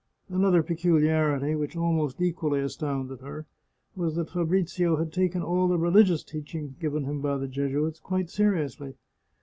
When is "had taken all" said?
4.95-5.67